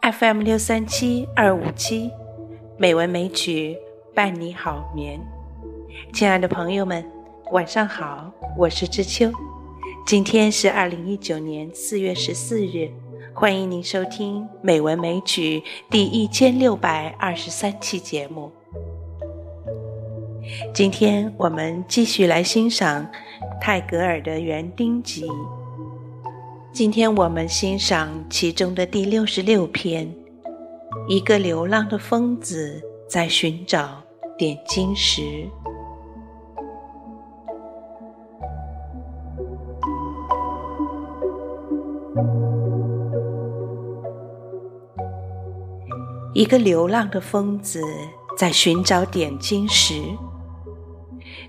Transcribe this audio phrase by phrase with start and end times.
[0.00, 2.10] FM 六三七二五七，
[2.76, 3.78] 美文美曲
[4.14, 5.20] 伴你好眠。
[6.12, 7.04] 亲爱的朋友们，
[7.52, 9.30] 晚上好，我是知秋。
[10.06, 12.90] 今天是二零一九年四月十四日，
[13.32, 18.50] 欢迎您收听《美文美曲》第一千六百二十三期节目。
[20.74, 23.08] 今天我们继续来欣赏
[23.60, 25.26] 泰戈尔的《园丁集》。
[26.72, 30.10] 今天我们欣赏其中的第六十六篇：
[31.06, 34.02] 一个流浪的疯子在寻找
[34.38, 35.22] 点金石。
[46.32, 47.82] 一个流浪的疯子
[48.38, 50.02] 在寻找点金石，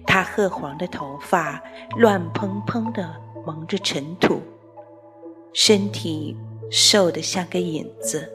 [0.05, 1.63] 他褐黄的头发
[1.97, 3.15] 乱蓬蓬的
[3.45, 4.41] 蒙着尘土。
[5.53, 6.35] 身体
[6.71, 8.27] 瘦得像个影子，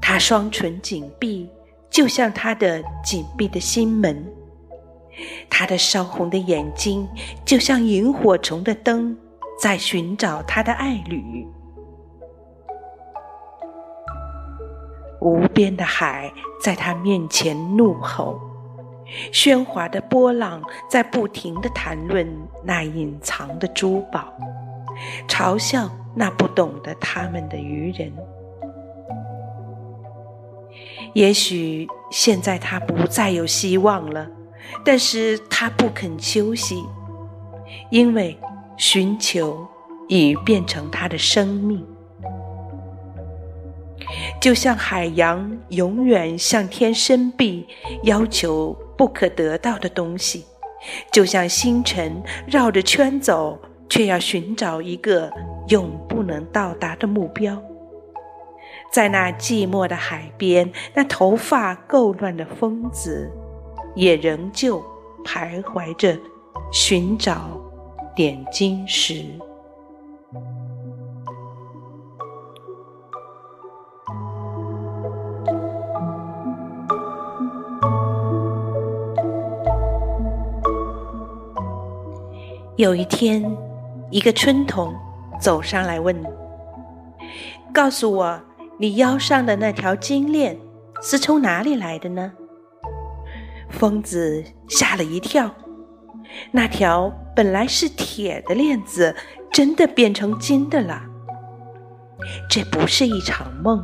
[0.00, 1.46] 他双唇紧闭，
[1.90, 4.16] 就像他的紧闭的心门；
[5.50, 7.06] 他的烧红的眼睛，
[7.44, 9.14] 就像萤火虫的灯，
[9.60, 11.46] 在寻找他的爱侣。
[15.20, 16.32] 无边的海
[16.64, 18.40] 在他面前怒吼，
[19.30, 22.26] 喧哗的波浪在不停的谈论
[22.64, 24.32] 那隐藏的珠宝。
[25.28, 28.12] 嘲笑那不懂得他们的愚人。
[31.12, 34.28] 也许现在他不再有希望了，
[34.84, 36.84] 但是他不肯休息，
[37.90, 38.38] 因为
[38.76, 39.66] 寻求
[40.08, 41.84] 已变成他的生命。
[44.40, 47.66] 就像海洋永远向天伸臂，
[48.04, 50.44] 要求不可得到的东西；
[51.12, 53.58] 就像星辰绕着圈走。
[53.90, 55.30] 却要寻找一个
[55.68, 57.60] 永不能到达的目标，
[58.92, 63.28] 在那寂寞的海边，那头发够乱的疯子，
[63.96, 64.80] 也仍旧
[65.24, 66.16] 徘徊着，
[66.72, 67.60] 寻找
[68.14, 69.24] 点金石。
[82.76, 83.69] 有一天。
[84.10, 84.94] 一个春童
[85.40, 86.20] 走上来问
[87.72, 88.40] ：“告诉我，
[88.78, 90.58] 你腰上的那条金链
[91.00, 92.32] 是从哪里来的呢？”
[93.70, 95.54] 疯子吓了一跳，
[96.50, 99.14] 那条本来是铁的链子，
[99.52, 101.02] 真的变成金的了。
[102.48, 103.80] 这不是一场梦，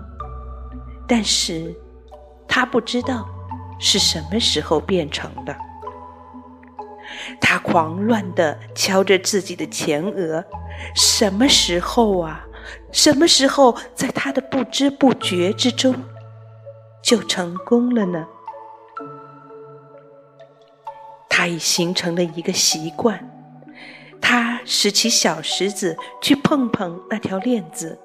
[1.07, 1.73] 但是
[2.49, 3.25] 他不知道
[3.79, 5.57] 是什么时候变成的。
[7.41, 10.45] 他狂乱地敲着自己的前额，
[10.95, 12.47] 什么时候啊？
[12.91, 15.95] 什么时候在他的不知不觉之中
[17.01, 18.27] 就成功了呢？
[21.29, 23.31] 他已形成了一个习惯，
[24.21, 27.97] 他拾起小石子去碰碰那条链子，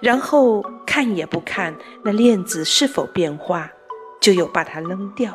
[0.00, 3.70] 然后看也不看那链子是否变化，
[4.18, 5.34] 就又把它扔掉。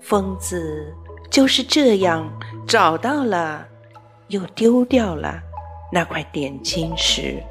[0.00, 0.92] 疯子。
[1.30, 2.30] 就是这样
[2.66, 3.68] 找到了，
[4.28, 5.42] 又丢掉了
[5.92, 7.42] 那块点金石。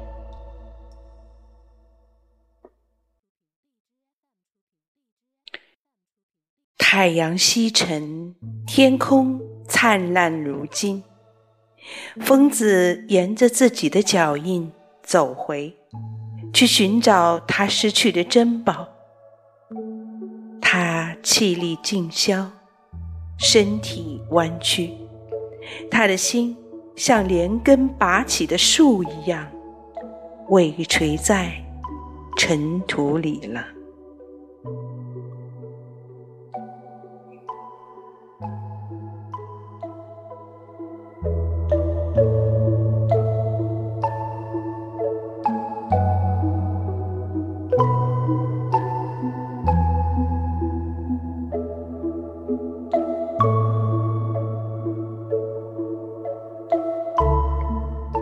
[6.76, 8.34] 太阳西沉，
[8.66, 11.04] 天空灿烂如金。
[12.20, 15.76] 疯子沿着自己的脚印走回，
[16.52, 18.88] 去寻找他失去的珍宝。
[20.60, 22.50] 他气力尽消。
[23.38, 24.90] 身体弯曲，
[25.90, 26.56] 他的心
[26.96, 29.46] 像连根拔起的树一样，
[30.48, 31.52] 尾垂在
[32.36, 33.64] 尘土里了。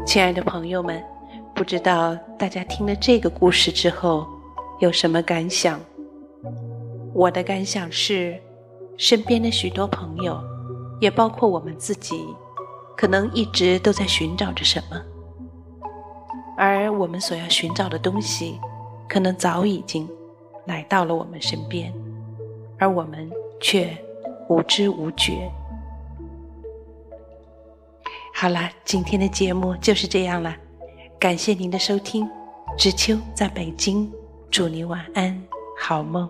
[0.07, 1.03] 亲爱的朋友们，
[1.53, 4.25] 不知道大家听了这个故事之后
[4.79, 5.81] 有什么感想？
[7.13, 8.41] 我的感想是，
[8.97, 10.41] 身边的许多朋友，
[11.01, 12.25] 也包括我们自己，
[12.97, 15.03] 可能一直都在寻找着什么，
[16.57, 18.61] 而我们所要寻找的东西，
[19.09, 20.09] 可能早已经
[20.67, 21.93] 来到了我们身边，
[22.79, 23.29] 而我们
[23.61, 23.91] 却
[24.49, 25.51] 无知无觉。
[28.39, 30.55] 好了，今天的节目就是这样了，
[31.19, 32.29] 感谢您的收听，
[32.77, 34.13] 知秋在北京，
[34.51, 35.43] 祝你晚安，
[35.81, 36.29] 好梦。